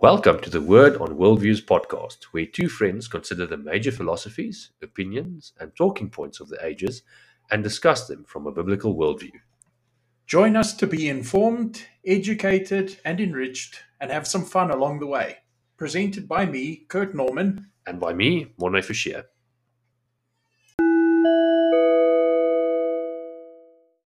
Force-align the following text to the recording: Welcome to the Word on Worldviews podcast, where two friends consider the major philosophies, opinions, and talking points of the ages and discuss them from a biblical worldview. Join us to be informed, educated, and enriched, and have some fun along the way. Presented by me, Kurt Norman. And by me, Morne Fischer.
Welcome 0.00 0.38
to 0.42 0.50
the 0.50 0.60
Word 0.60 0.96
on 0.98 1.16
Worldviews 1.18 1.64
podcast, 1.64 2.26
where 2.30 2.46
two 2.46 2.68
friends 2.68 3.08
consider 3.08 3.46
the 3.46 3.56
major 3.56 3.90
philosophies, 3.90 4.70
opinions, 4.80 5.54
and 5.58 5.74
talking 5.74 6.08
points 6.08 6.38
of 6.38 6.48
the 6.48 6.64
ages 6.64 7.02
and 7.50 7.64
discuss 7.64 8.06
them 8.06 8.24
from 8.24 8.46
a 8.46 8.52
biblical 8.52 8.94
worldview. 8.94 9.32
Join 10.24 10.54
us 10.54 10.72
to 10.74 10.86
be 10.86 11.08
informed, 11.08 11.82
educated, 12.06 13.00
and 13.04 13.20
enriched, 13.20 13.82
and 14.00 14.12
have 14.12 14.28
some 14.28 14.44
fun 14.44 14.70
along 14.70 15.00
the 15.00 15.06
way. 15.08 15.38
Presented 15.76 16.28
by 16.28 16.46
me, 16.46 16.86
Kurt 16.88 17.12
Norman. 17.12 17.66
And 17.84 17.98
by 17.98 18.12
me, 18.12 18.52
Morne 18.56 18.82
Fischer. 18.82 19.24